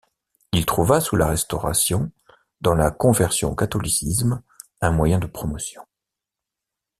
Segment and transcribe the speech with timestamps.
[0.51, 2.11] Il trouva, sous la Restauration,
[2.59, 4.41] dans la conversion au catholicisme,
[4.81, 5.83] un moyen de promotion.